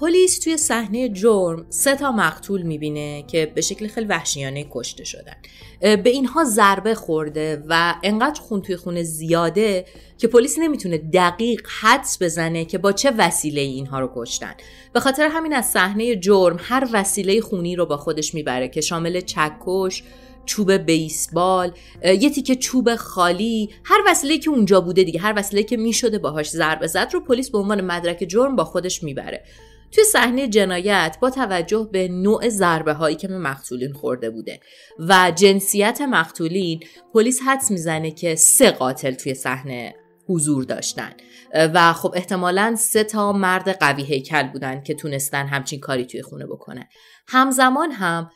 [0.00, 5.36] پلیس توی صحنه جرم سه تا مقتول می‌بینه که به شکل خیلی وحشیانه کشته شدن.
[5.80, 9.84] به اینها ضربه خورده و انقدر خون توی خونه زیاده
[10.18, 14.54] که پلیس نمی‌تونه دقیق حدس بزنه که با چه وسیله اینها رو کشتن.
[14.92, 19.20] به خاطر همین از صحنه جرم هر وسیله خونی رو با خودش می‌بره که شامل
[19.20, 20.02] چکش
[20.44, 21.72] چوب بیسبال
[22.04, 26.50] یه تیکه چوب خالی هر وسیله که اونجا بوده دیگه هر وسیله که می‌شده باهاش
[26.50, 29.44] ضربه زد رو پلیس به عنوان مدرک جرم با خودش می‌بره.
[29.92, 34.60] توی صحنه جنایت با توجه به نوع ضربه هایی که به مقتولین خورده بوده
[34.98, 36.80] و جنسیت مقتولین
[37.14, 39.94] پلیس حدس می‌زنه که سه قاتل توی صحنه
[40.28, 41.12] حضور داشتن.
[41.54, 46.46] و خب احتمالا سه تا مرد قوی هیکل بودن که تونستن همچین کاری توی خونه
[46.46, 46.84] بکنن.
[47.28, 48.30] همزمان هم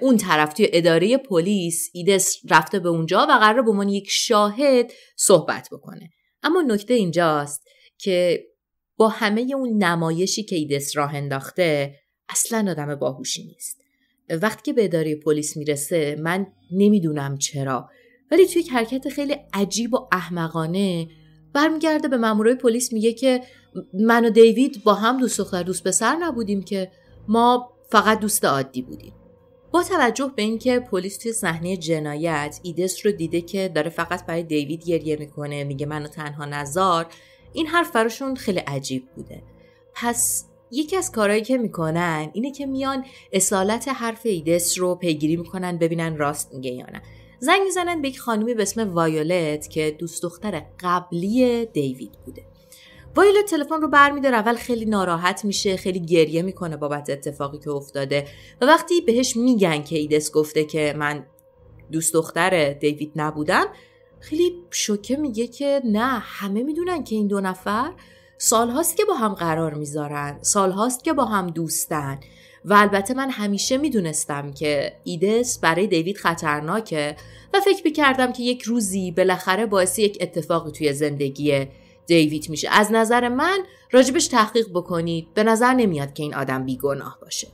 [0.00, 4.92] اون طرف توی اداره پلیس ایدس رفته به اونجا و قرار به عنوان یک شاهد
[5.16, 6.10] صحبت بکنه.
[6.42, 7.62] اما نکته اینجاست
[7.98, 8.44] که
[8.96, 11.94] با همه اون نمایشی که ایدس راه انداخته
[12.28, 13.80] اصلا آدم باهوشی نیست.
[14.42, 17.88] وقتی که به اداره پلیس می‌رسه من نمی‌دونم چرا.
[18.30, 21.08] ولی توی یک حرکت خیلی عجیب و احمقانه
[21.52, 23.40] برمیگرده به مامورای پلیس میگه که
[23.94, 26.90] من و دیوید با هم دوست دختر دوست پسر نبودیم که
[27.28, 29.12] ما فقط دوست عادی بودیم.
[29.72, 34.42] با توجه به اینکه پلیس توی صحنه جنایت ایدس رو دیده که داره فقط برای
[34.42, 37.06] دیوید گریه می‌کنه میگه منو تنها نزار
[37.54, 39.42] این حرف براشون خیلی عجیب بوده.
[39.94, 45.78] پس یکی از کارهایی که می‌کنن اینه که میان اصالت حرف ایدس رو پیگیری می‌کنن
[45.78, 47.02] ببینن راست میگه یا نه.
[47.38, 52.42] زنگ می‌زنن به یک خانمی به اسم وایولت که دوست دختر قبلی دیوید بوده.
[53.16, 58.26] وایولت تلفن رو برمیداره اول خیلی ناراحت میشه خیلی گریه می‌کنه بابت اتفاقی که افتاده
[58.60, 61.26] و وقتی بهش میگن که ایدس گفته که من
[61.92, 63.66] دوست دختر دیوید نبودم
[64.24, 67.92] خیلی شوکه میگه که نه همه می‌دونن که این دو نفر
[68.38, 72.20] سالهاست که با هم قرار می‌ذارن سالهاست که با هم دوستن
[72.64, 77.16] و البته من همیشه می‌دونستم که ایدس برای دیوید خطرناکه
[77.54, 81.66] و فکر می‌کردم که یک روزی بالاخره باعث یک اتفاقی توی زندگی
[82.06, 82.68] دیوید میشه.
[82.72, 83.58] از نظر من
[83.90, 87.48] راجبش تحقیق بکنید به نظر نمیاد که این آدم بیگناه باشه.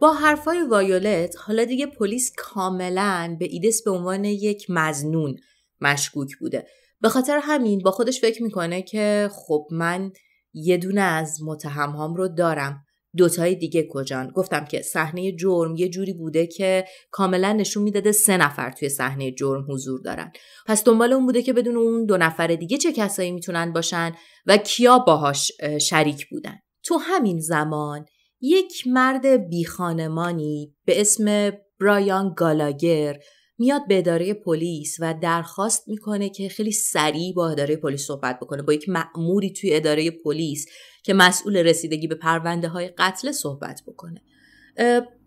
[0.00, 5.38] با حرفای وایولت حالا دیگه پلیس کاملا به ایدس به عنوان یک مزنون
[5.82, 6.66] مشکوک بوده.
[7.00, 10.12] به خاطر همین با خودش فکر می‌کنه که خب من
[10.54, 12.84] یه دونه از متهمهام رو دارم.
[13.16, 18.36] دوتای دیگه کجان؟ گفتم که صحنه جرم یه جوری بوده که کاملا نشون می‌داده سه
[18.36, 20.32] نفر توی صحنه جرم حضور دارن.
[20.66, 24.12] پس دنبال اون بوده که بدون اون دو نفر دیگه چه کسایی می‌تونن باشن
[24.46, 26.58] و کیا باهاش شریک بودن.
[26.84, 28.04] تو همین زمان
[28.40, 33.18] یک مرد بیخانمانی به اسم برایان گالاگر
[33.62, 38.62] میاد به اداره پلیس و درخواست می‌کنه که خیلی سریع با اداره پلیس صحبت بکنه
[38.62, 40.66] با یک مأموری توی اداره پلیس
[41.02, 44.22] که مسئول رسیدگی به پرونده های قتل صحبت بکنه.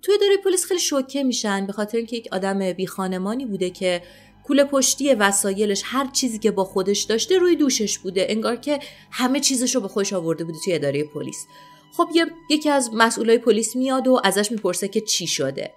[0.01, 4.01] توی اداره پلیس خیلی شوکه میشن به خاطر اینکه یک آدم بی خانمانی بوده که
[4.43, 8.79] کوله پشتی وسایلش هر چیزی که با خودش داشته روی دوشش بوده انگار که
[9.11, 11.45] همه چیزش رو به خودش آورده بوده توی اداره پلیس.
[11.97, 12.09] خب
[12.49, 15.73] یکی از مسئولای پلیس میاد و ازش می‌پرسه که چی شده.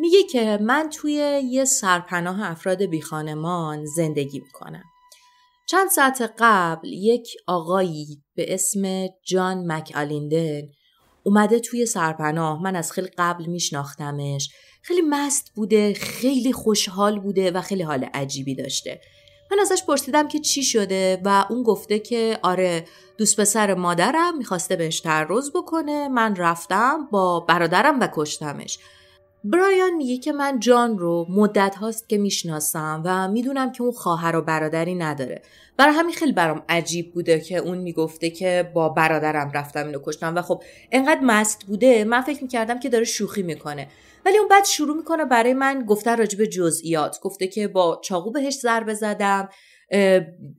[0.00, 4.84] میگه که من توی یه سرپناه افراد بیخانمان زندگی می‌کنم.
[5.68, 10.62] چند ساعت قبل یک آقایی به اسم جان مکالیندن
[11.22, 12.62] اومده توی سرپناه.
[12.62, 14.50] من از خیلی قبل میشناختمش.
[14.82, 19.00] خیلی مست بوده خیلی خوشحال بوده و خیلی حال عجیبی داشته.
[19.50, 22.84] من ازش پرسیدم که چی شده و اون گفته که آره
[23.18, 26.08] دوست پسر مادرم می‌خواسته بهش تعرض بکنه.
[26.08, 28.78] من رفتم با برادرم و کشتمش.
[29.44, 34.36] برایان میگه که من جان رو مدت هاست که می‌شناسم و می‌دونم که اون خواهر
[34.36, 35.42] و برادری نداره.
[35.76, 40.36] برای همین خیلی برام عجیب بوده که اون می‌گفته که با برادرم رفتم اینو کشتم
[40.36, 43.88] و خب انقدر مست بوده من فکر می‌کردم که داره شوخی می‌کنه.
[44.26, 47.20] ولی اون بعد شروع می‌کنه برای من گفتن راجب جزئیات.
[47.20, 49.48] گفته که با چاقو بهش ضربه زدم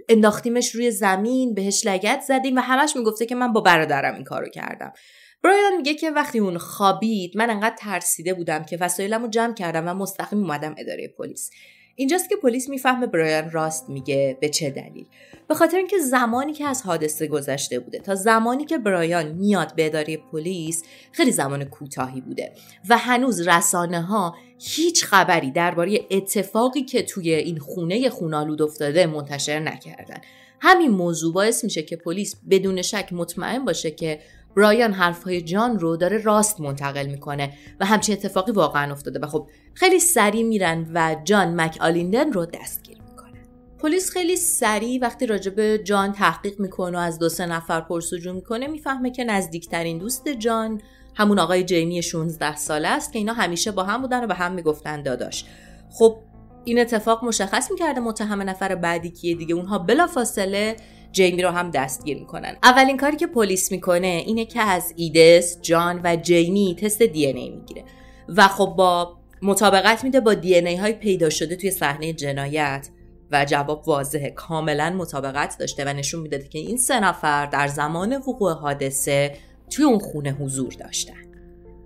[0.10, 4.50] انداختیمش روی زمین بهش لگت زدیم و همش می‌گفته که من با برادرم این کارو
[4.50, 4.94] کردم.
[5.44, 9.94] برایان میگه که وقتی اون خوابید من انقدر ترسیده بودم که وسایلمو جمع کردم و
[9.94, 11.52] مستقیم اومدم اداره پلیس.
[11.96, 15.06] اینجاست که پلیس می‌فهمه برایان راست میگه به چه دلیل.
[15.48, 19.86] به خاطر اینکه زمانی که از حادثه گذشته بوده تا زمانی که برایان میاد به
[19.86, 22.54] اداره پلیس خیلی زمان کوتاهی بوده
[22.90, 29.60] و هنوز رسانه ها هیچ خبری درباره اتفاقی که توی این خونه خونالود افتاده منتشر
[29.60, 30.22] نکردن.
[30.60, 34.20] همین موضوع باعث میشه که پلیس بدون شک مطمئن باشه که
[34.56, 39.48] برایان حرفهای جان رو داره راست منتقل می‌کنه و همچین اتفاقی واقعا افتاده و خب
[39.74, 43.40] خیلی سریع میرن و جان مک آلیندن رو دستگیر می‌کنن
[43.80, 48.68] پلیس خیلی سریع وقتی راجب جان تحقیق می‌کنه و از دو سه نفر پرسجو می‌کنه
[48.68, 50.82] می‌فهمه که نزدیکترین دوست جان
[51.16, 54.52] همون آقای جیمی 16 ساله است که اینا همیشه با هم بودن و به هم
[54.52, 55.46] می‌گفتن داداش.
[55.92, 56.18] خب
[56.66, 59.56] این اتفاق مشخص می‌کرده متهم نفر بعدی کیه دیگه.
[59.56, 60.76] اونها بلافاصله
[61.12, 62.56] جیمی رو هم دستگیر می‌کنن.
[62.64, 67.50] اولین کاری که پلیس می‌کنه اینه که از ایدس جان و جیمی تست دی ای
[67.50, 67.84] می‌گیره.
[68.30, 72.90] و خب با مطابقت میده با دی ای های پیدا شده توی صحنه جنایت.
[73.32, 74.30] و جواب واضحه.
[74.30, 79.36] کاملا مطابقت داشته و نشون می‌داده که این سه نفر در زمان وقوع حادثه
[79.70, 81.14] توی اون خونه حضور داشتن.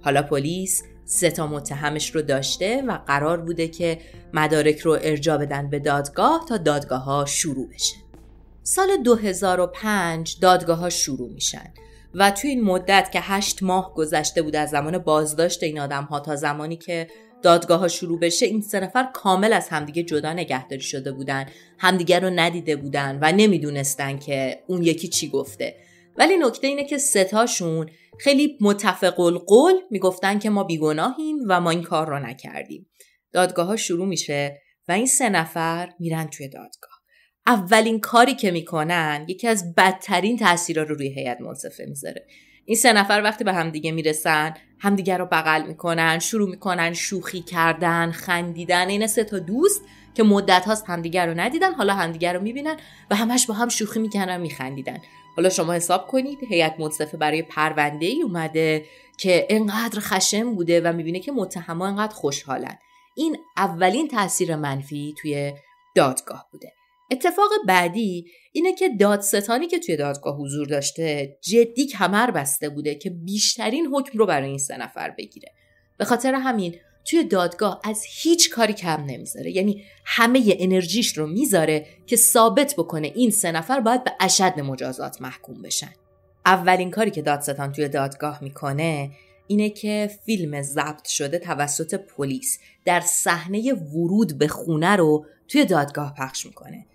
[0.02, 3.98] حالا پلیس سه تا متهمش رو داشته و قرار بوده که
[4.34, 7.96] مدارک رو ارجا بدن به دادگاه تا دادگاه ها شروع بشه.
[8.68, 11.74] سال 2005 دادگاه ها شروع میشن
[12.14, 16.20] و توی این مدت که هشت ماه گذشته بود از زمان بازداشت این آدم ها
[16.20, 17.08] تا زمانی که
[17.42, 21.46] دادگاه ها شروع بشه این سه نفر کامل از همدیگه جدا نگهداری شده بودن
[21.78, 25.76] همدیگه رو ندیده بودن و نمی‌دونستن که اون یکی چی گفته.
[26.18, 31.84] ولی نکته اینه که ستاشون خیلی متفق القول می‌گفتن که ما بیگناهیم و ما این
[31.84, 32.90] کار رو نکردیم.
[33.32, 36.95] دادگاه ها شروع میشه و این سه نفر میرن توی دادگاه.
[37.48, 42.26] اولین کاری که می‌کنن یکی از بدترین تاثیرها رو روی هیئت منصفه می‌ذاره.
[42.66, 48.12] این سه نفر وقتی به همدیگه می‌رسن همدیگه رو بغل می‌کنن شروع می‌کنن شوخی کردن
[48.12, 49.82] خندیدن این سه تا دوست
[50.16, 52.78] که مدت هاست همدیگه رو ندیدن حالا همدیگه رو می‌بینن
[53.12, 54.98] و همش با هم شوخی می‌کنن میخندیدن.
[55.36, 58.86] حالا شما حساب کنید هیئت منصفه برای پرونده ای اومده
[59.18, 62.78] که انقدر خشم بوده و می‌بینه که متهما انقدر خوشحالن.
[63.16, 65.54] این اولین تاثیر منفی توی
[65.96, 66.74] دادگاه بوده.
[67.16, 73.10] اتفاق بعدی اینه که دادستانی که توی دادگاه حضور داشته جدی کمر بسته بوده که
[73.10, 75.52] بیشترین حکم رو برای این سه نفر بگیره.
[75.98, 76.76] به خاطر همین
[77.06, 79.52] توی دادگاه از هیچ کاری کم نمی‌ذاره.
[79.52, 85.22] یعنی همه انرژیش رو می‌ذاره که ثابت بکنه این سه نفر باید به اشد مجازات
[85.22, 85.94] محکوم بشن.
[86.46, 89.12] اولین کاری که دادستان توی دادگاه می‌کنه
[89.48, 96.14] اینه که فیلم ضبط شده توسط پلیس در صحنه ورود به خونه رو توی دادگاه
[96.18, 96.86] پخش می‌کنه.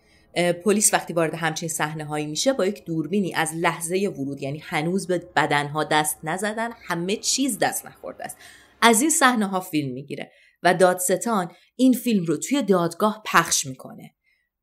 [0.65, 5.07] پلیس وقتی وارد همچین صحنه هایی میشه با یک دوربینی از لحظه ورود یعنی هنوز
[5.07, 8.37] به بدنها دست نزدن همه چیز دست نخورده است.
[8.83, 14.15] از این صحنه ها فیلم می‌گیره و دادستان این فیلم رو توی دادگاه پخش می‌کنه.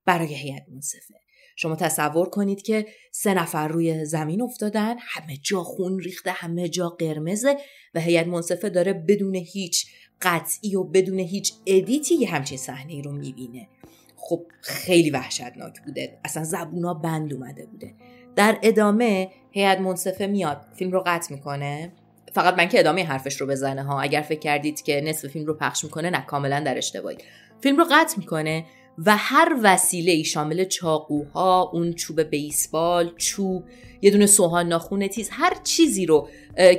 [0.05, 1.13] برای هیئت منصفه.
[1.55, 6.89] شما تصور کنید که سه نفر روی زمین افتادن همه جا خون ریخته همه جا
[6.89, 7.57] قرمزه
[7.93, 9.87] و هیئت منصفه داره بدون هیچ
[10.21, 13.67] قطعی و بدون هیچ ادیتی یه همچین صحنه رو می‌بینه.
[14.29, 16.17] خب خیلی وحشتناک بوده.
[16.25, 17.93] اصلا زبونا بند اومده بوده.
[18.35, 21.91] در ادامه هیئت منصفه میاد فیلم رو قطع می‌کنه.
[22.33, 24.01] فقط من که ادامه حرفش رو بزنه ها.
[24.01, 27.17] اگر فکر کردید که نصف فیلم رو پخش می‌کنه نه کاملا در اشتباهی.
[27.61, 28.65] فیلم رو قطع می‌کنه
[29.05, 33.63] و هر وسیله ای شامل چاقوها اون چوب بیسبال چوب
[34.01, 36.29] یه دونه سوهان ناخون تیز هر چیزی رو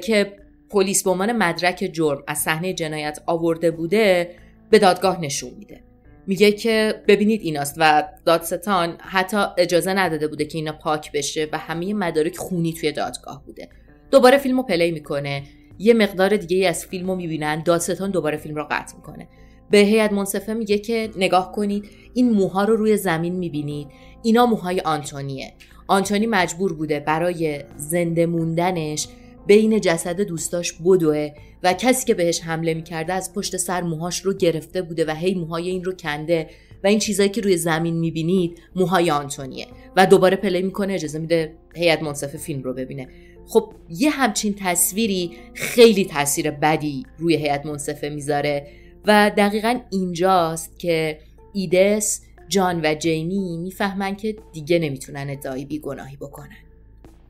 [0.05, 0.37] که
[0.71, 4.35] پلیس به عنوان مدرک جرم از صحنه جنایت آورده بوده
[4.71, 5.88] به دادگاه نشون میده.
[6.29, 11.59] میگه که ببینید ایناست و دادستان حتی اجازه نداده بوده که اینا پاک بشه و
[11.59, 13.69] همه مدارک خونی توی دادگاه بوده.
[14.11, 15.43] دوباره فیلمو پلی می‌کنه.
[15.79, 17.63] یه مقدار دیگه از فیلمو می‌بینن.
[17.63, 19.29] دادستان دوباره فیلم رو قطع می‌کنه.
[19.71, 23.89] به هیئت منصفه میگه که نگاه کنید این موها رو روی زمین می‌بینید.
[24.23, 25.55] اینا موهای آنتونیه.
[25.87, 29.09] آنتونی مجبور بوده برای زنده موندنش
[29.49, 31.31] بین جسد دوستاش بدوه
[31.63, 35.35] و کسی که بهش حمله می‌کرده از پشت سر موهاش رو گرفته بوده و هی
[35.35, 36.51] موهای این رو کنده
[36.85, 41.55] و این چیزایی که روی زمین می‌بینید موهای آنتونیه و دوباره پلی می‌کنه اجازه میده
[41.75, 43.09] هیئت منصفه فیلم رو ببینه.
[43.47, 48.67] خب یه همچین تصویری خیلی تاثیر بدی روی هیئت منصفه می‌ذاره
[49.07, 51.19] و دقیقا اینجاست که
[51.53, 56.68] ایدس جان و جیمی می‌فهمن که دیگه نمی‌تونن ادعای بیگناهی بکنن.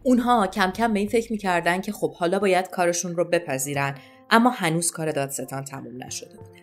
[0.02, 3.98] اونها کم کم به این فکر می‌کردن که خب حالا باید کارشون رو بپذیرن
[4.30, 6.58] اما هنوز کار دادستان تموم نشده بوده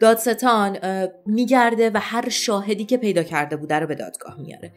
[0.00, 0.78] دادستان
[1.26, 4.72] میگرده و هر شاهدی که پیدا کرده بوده رو به دادگاه میاره.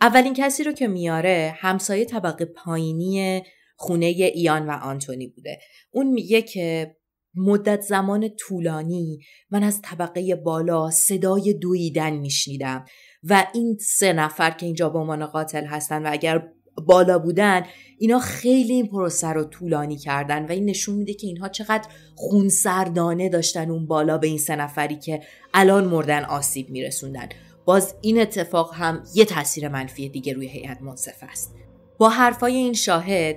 [0.00, 3.42] اولین کسی رو که میاره همسایه طبقه پایینی
[3.76, 5.58] خونه ایان و آنتونی بوده.
[5.90, 6.96] اون میگه که
[7.34, 9.18] مدت زمان طولانی
[9.50, 12.84] من از طبقه بالا صدای دویدن میشنیدم
[13.22, 16.48] و این سه نفر که اینجا به عنوان قاتل هستن و اگر
[16.86, 17.62] بالا بودن
[17.98, 23.28] اینا خیلی این پروسه رو طولانی کردن و این نشون میده که اینها چقدر خونسردانه
[23.28, 25.22] داشتن اون بالا به این سه نفری که
[25.54, 27.28] الان مردن آسیب میرسوندن.
[27.64, 31.54] باز این اتفاق هم یه تاثیر منفی دیگه روی هیئت منصفه است.
[31.98, 33.36] با حرفای این شاهد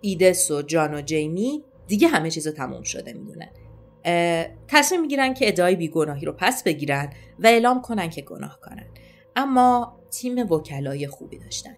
[0.00, 3.48] ایدس و جان و جیمی دیگه همه چیز تموم شده می‌دونن.
[4.68, 8.86] تصمیم می‌گیرن که ادعای بیگناهی رو پس بگیرن و اعلام کنن که گناه کنن
[9.36, 11.76] اما تیم وکلای خوبی داشتن.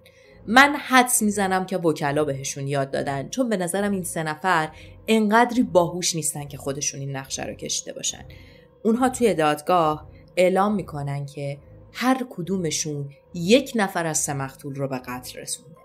[0.51, 4.69] من حدس می‌زنم که وکلا بهشون یاد دادن چون به نظرم این سه نفر
[5.09, 8.25] انقدری باهوش نیستن که خودشون این نقشه رو کشیده باشن.
[8.83, 11.59] اونها توی دادگاه اعلام می‌کنن که
[11.93, 15.77] هر کدومشون یک نفر از سه مقتول رو به قتل رسونده.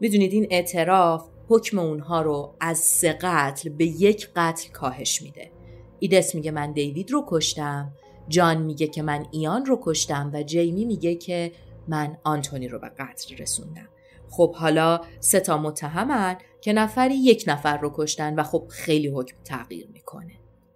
[0.00, 5.50] می‌دونید این اعتراف حکم اونها رو از سه قتل به یک قتل کاهش میده.
[5.98, 7.92] ایدس میگه من دیوید رو کشتم
[8.28, 11.52] جان میگه که من ایان رو کشتم و جیمی میگه که
[11.88, 13.88] من آنتونی رو به قتل رسوندم.
[14.36, 19.36] خب حالا سه تا متهمن که نفری یک نفر رو کشتن و خب خیلی حکم
[19.44, 20.32] تغییر می‌کنه.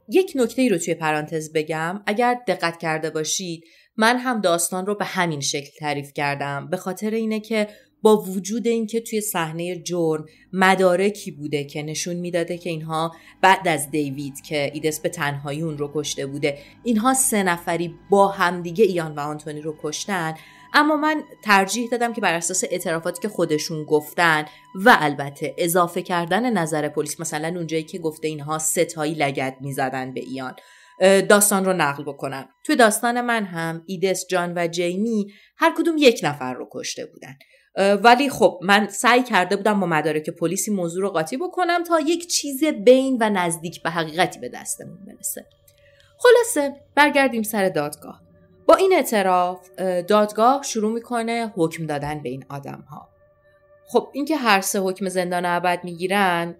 [0.09, 2.03] یک نکته ای رو توی پرانتز بگم.
[2.07, 3.65] اگر دقت کرده باشید
[3.97, 6.69] من هم داستان رو به همین شکل تعریف کردم.
[6.71, 7.69] به خاطر اینه که
[8.03, 13.91] با وجود اینکه توی صحنه جرم مدارکی بوده که نشون می‌داده که اینها بعد از
[13.91, 19.15] دیوید که ایدس به تنهایی اون رو کشته بوده اینها سه نفری با همدیگه ایان
[19.15, 20.35] و آنتونی رو کشتن.
[20.75, 26.53] اما من ترجیح دادم که بر اساس اعترافاتی که خودشون گفتن و البته اضافه کردن
[26.53, 30.55] نظر پلیس مثلا اونجایی که گفته اینها ستایی لگد می‌زدن به ایان
[31.29, 32.49] داستان رو نقل بکنم.
[32.65, 37.37] توی داستان من هم ایدس جان و جیمی هر کدوم یک نفر رو کشته بودن.
[37.97, 42.27] ولی خب من سعی کرده بودم با مدارک پلیسی موضوع رو قاطی بکنم تا یک
[42.27, 45.47] چیز بین و نزدیک به حقیقتی به دستمون برسه.
[46.19, 48.26] خلاصه برگردیم سر دادگاه.
[48.67, 49.71] با این اعتراف
[50.09, 53.09] دادگاه شروع می‌کنه حکم دادن به این آدم ها
[53.89, 56.57] خب اینکه هر سه حکم زندان ابد می‌گیرن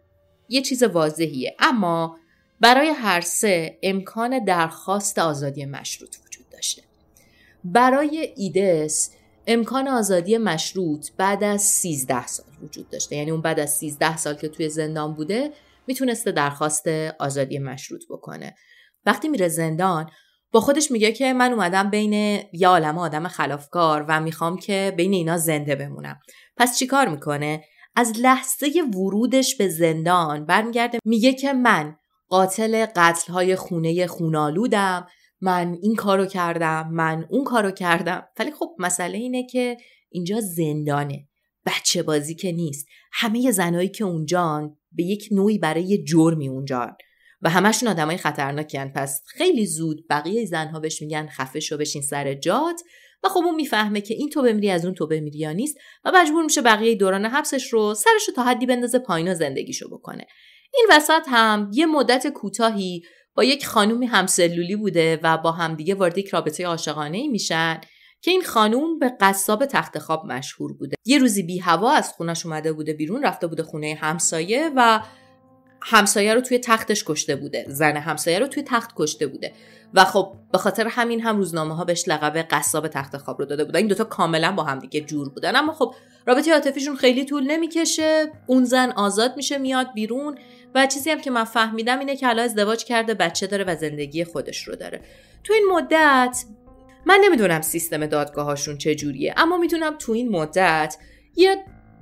[0.49, 1.57] یه چیز واضحیه.
[1.59, 2.19] اما
[2.61, 6.83] برای هر سه امکان درخواست آزادی مشروط وجود داشته.
[7.65, 9.11] برای ایدس
[9.47, 13.17] امکان آزادی مشروط بعد از 13 سال وجود داشته.
[13.17, 15.53] یعنی اون بعد از 13 سال که توی زندان بوده
[15.87, 16.89] می‌تونسته درخواست
[17.19, 18.55] آزادی مشروط بکنه.
[19.07, 20.11] وقتی میره زندان
[20.57, 22.13] با خودش میگه که من اومدم بین
[22.53, 26.21] یه عالم آدم خلافکار و می‌خوام که بین اینا زنده بمونم.
[26.57, 27.65] پس چیکار می‌کنه؟
[27.97, 31.97] از لحظه ورودش به زندان برمیگرده میگه که من
[32.29, 35.07] قاتل قتلهای خونه خونالودم
[35.41, 38.27] من این کارو کردم من اون کارو کردم.
[38.39, 39.77] ولی خب مسئله اینه که
[40.11, 41.29] اینجا زندانه
[41.67, 42.87] بچه بازی که نیست.
[43.13, 46.97] همه زنایی که اونجان به یک نوعی برای جرمی اونجان.
[47.43, 52.35] و همشون آدمای خطرناکین پس خیلی زود بقیه زنها بهش میگن خفه شو بشین سر
[52.35, 52.81] جات.
[53.23, 56.13] و خب اون می‌فهمه که این تو بمیری از اون تو بمیری یا نیست و
[56.15, 60.27] مجبور میشه بقیه دوران حبسش رو سرش رو تا حدی بندازه پایین و زندگیشو بکنه.
[60.75, 63.03] این وسط هم یه مدت کوتاهی
[63.35, 67.81] با یک خانومی همسلولی بوده و با همدیگه وارد یک رابطه عاشقانه میشن
[68.23, 70.97] که این خانوم به قصاب تخت خواب مشهور بوده.
[71.05, 75.01] یه روزی بی هوا از خونش اومده بوده بیرون رفته بوده خونه همسایه و
[75.81, 77.65] همسایه رو توی تختش کشته بوده.
[77.69, 79.53] زن همسایه رو توی تخت کشته بوده.
[79.95, 83.65] و خب به خاطر همین هم روزنامه ها بهش لقب قصاب تخت خواب رو داده
[83.65, 83.79] بودن.
[83.79, 85.57] این دوتا کاملا با هم دیگه جور بودن.
[85.57, 85.95] اما خب
[86.27, 88.33] رابطه عاطفیشون خیلی طول نمی‌کشه.
[88.47, 90.39] اون زن آزاد میشه میاد بیرون.
[90.75, 94.25] و چیزی هم که من فهمیدم اینه که حالا ازدواج کرده بچه داره و زندگی
[94.25, 95.01] خودش رو داره.
[95.45, 96.45] تو این مدت
[97.07, 100.97] من نمی‌دونم سیستم دادگاهاشون چجوریه اما می‌دونم تو این مدت
[101.37, 101.57] یه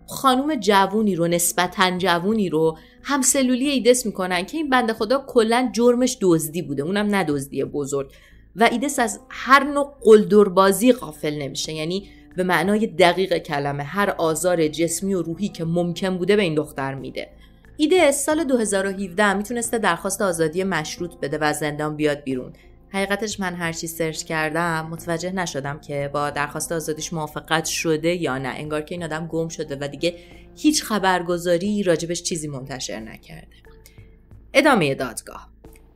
[0.06, 5.70] خانوم جوونی رو نسبتا جوونی رو هم سلولی ایدس می‌کنن که این بنده خدا کلا
[5.74, 6.82] جرمش دزدی بوده.
[6.82, 8.12] اونم نه دزدی بزرگ.
[8.56, 11.72] و ایدس از هر نوع قلدربازی غافل نمیشه.
[11.72, 16.54] یعنی به معنای دقیق کلمه هر آزار جسمی و روحی که ممکن بوده به این
[16.54, 17.28] دختر میده.
[17.76, 22.52] ایده سال 2017 می‌تونسته درخواست آزادی مشروط بده و زندان بیاد بیرون.
[22.94, 28.38] حقیقتش من هر چی سرچ کردم متوجه نشدم که با درخواست آزادیش موافقت شده یا
[28.38, 28.48] نه.
[28.48, 30.14] انگار که این آدم گم شده و دیگه
[30.56, 33.56] هیچ خبرگزاری راجبش چیزی منتشر نکرده.
[34.54, 35.50] ادامه دادگاه.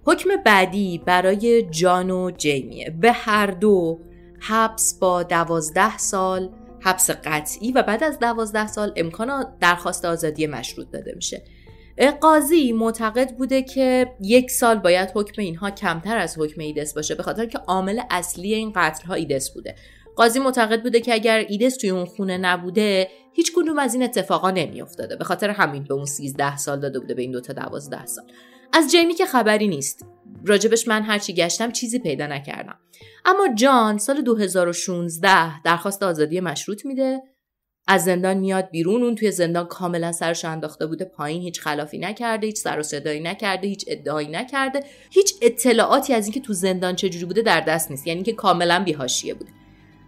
[0.05, 2.91] حکم بعدی برای جان و جیمیه.
[2.91, 4.01] به هر دو
[4.41, 10.91] حبس با دوازده سال حبس قطعی و بعد از دوازده سال امکان درخواست آزادی مشروط
[10.91, 11.43] داده میشه.
[12.07, 17.23] قاضی معتقد بوده که یک سال باید حکم اینها کمتر از حکم ایدس باشه به
[17.23, 19.75] خاطر که عامل اصلی این قتل ها ایدس بوده.
[20.17, 24.51] قاضی معتقد بوده که اگر ایدس توی اون خونه نبوده هیچ کدوم از این اتفاقا
[24.51, 28.25] نمیافتاده به خاطر همین به اون 13 سال داده بوده به این دوتا 12 سال.
[28.73, 30.07] از جیمی که خبری نیست.
[30.45, 32.79] راجبش من هرچی گشتم چیزی پیدا نکردم.
[33.25, 37.23] اما جان سال 2016 درخواست آزادی مشروط میده.
[37.91, 42.47] از زندان میاد بیرون اون توی زندان کاملا سرش انداخته بوده پایین هیچ خلافی نکرده
[42.47, 44.85] هیچ سر و صدایی نکرده هیچ ادعایی نکرده.
[45.11, 49.35] هیچ اطلاعاتی از اینکه تو زندان چجوری بوده در دست نیست یعنی که کاملا بیهاشیه
[49.35, 49.51] بوده.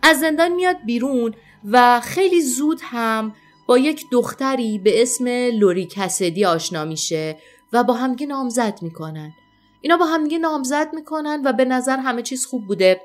[0.02, 1.34] از زندان میاد بیرون
[1.70, 3.34] و خیلی زود هم
[3.66, 7.36] با یک دختری به اسم لوری کسدی آشنا میشه
[7.72, 9.32] و با همگه نامزد می‌کنن.
[9.80, 13.00] اینا با همگه نامزد می‌کنن و به نظر همه چیز خوب بوده.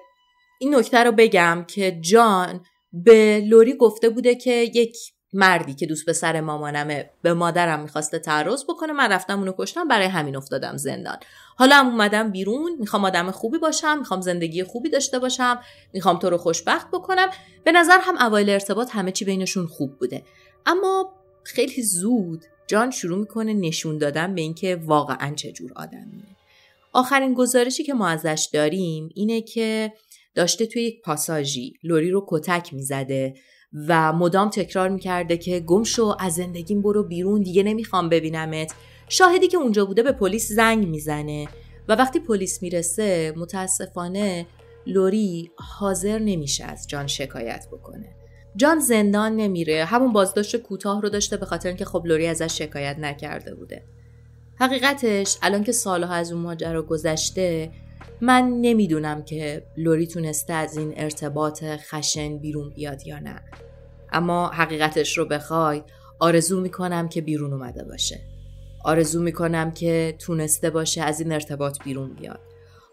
[0.60, 2.62] این نکته رو بگم که جان
[3.04, 4.98] به لوری گفته بوده که یک
[5.34, 9.88] مردی که دوست به سر مامانمه به مادرم می‌خواسته تعرض بکنه من رفتم اونو کشتم
[9.88, 11.18] برای همین افتادم زندان.
[11.56, 15.60] حالا هم اومدم بیرون می‌خوام آدم خوبی باشم می‌خوام زندگی خوبی داشته باشم
[15.94, 17.30] می‌خوام تو رو خوشبخت بکنم.
[17.64, 20.24] به نظر هم اوایل ارتباط همه چی بینشون خوب بوده.
[20.66, 26.36] اما خیلی زود جان شروع می‌کنه نشون دادن به اینکه واقعا چجور آدمیه.
[26.94, 29.94] آخرین گزارشی که ما ازش داریم اینه که
[30.36, 31.74] داشته توی یک پاساژی.
[31.84, 33.34] لوری رو کتک می‌زده
[33.88, 38.74] و مدام تکرار می‌کرده که گم شو از زندگیم برو بیرون دیگه نمی‌خوام ببینمت.
[39.10, 41.48] شاهدی که اونجا بوده به پلیس زنگ می‌زنه
[41.88, 44.46] و وقتی پلیس می‌رسه متاسفانه
[44.88, 48.16] لوری حاضر نمیشه از جان شکایت بکنه.
[48.56, 49.86] جان زندان نمیره.
[49.86, 53.84] همون بازداشت کوتاه رو داشته به خاطر اینکه خب لوری ازش شکایت نکرده بوده.
[54.56, 57.72] حقیقتش الان که سالها از اون ماجرا گذشته
[58.22, 63.42] من نمی‌دونم که لوری تونسته از این ارتباط خشن بیرون بیاد یا نه.
[64.12, 65.84] اما حقیقتش رو بخوای
[66.20, 68.20] آرزو می‌کنم که بیرون اومده باشه.
[68.84, 72.40] آرزو می‌کنم که تونسته باشه از این ارتباط بیرون بیاد.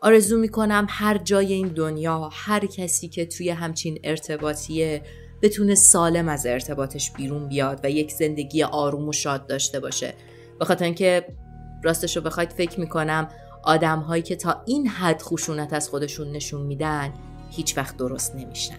[0.00, 5.02] آرزو می‌کنم هر جای این دنیا هر کسی که توی همچین ارتباطیه
[5.42, 10.14] بتونه سالم از ارتباطش بیرون بیاد و یک زندگی آروم و شاد داشته باشه.
[10.58, 11.26] به خاطر اینکه
[11.84, 13.28] راستش رو بخواید فکر می‌کنم
[13.62, 17.12] آدم هایی که تا این حد خشونت از خودشون نشون میدن
[17.50, 18.78] هیچ وقت درست نمیشن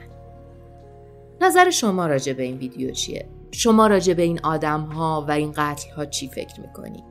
[1.41, 5.51] نظر شما راجع به این ویدیو چیه؟ شما راجع به این آدم ها و این
[5.51, 7.03] قتل ها چی فکر می‌کنید؟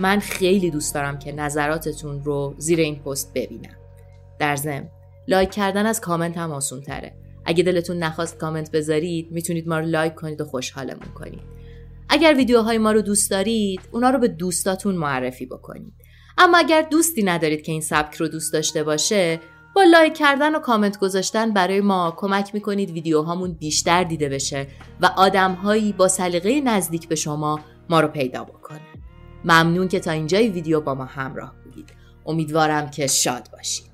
[0.00, 3.76] من خیلی دوست دارم که نظراتتون رو زیر این پست ببینم.
[4.38, 4.88] در ضمن
[5.28, 7.14] لایک کردن از کامنت هم آسون تره.
[7.44, 11.42] اگه دلتون نخواست کامنت بذارید می‌تونید ما رو لایک کنید و خوشحالمون کنید.
[12.08, 15.94] اگر ویدیوهای ما رو دوست دارید اونا رو به دوستاتون معرفی بکنید.
[16.38, 19.40] اما اگر دوستی ندارید که این سبک رو دوست داشته باشه
[19.74, 24.66] با لایک کردن و کامنت گذاشتن برای ما کمک می‌کنید ویدیوهامون بیشتر دیده بشه
[25.00, 27.60] و آدمهایی با سلیقه نزدیک به شما
[27.90, 28.80] ما رو پیدا بکنن
[29.44, 31.92] ممنون که تا اینجای ویدیو با ما همراه بودید.
[32.26, 33.93] امیدوارم که شاد باشید.